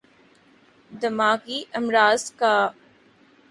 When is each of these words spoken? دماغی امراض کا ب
دماغی 0.91 1.59
امراض 1.79 2.21
کا 2.39 2.53
ب 2.67 2.75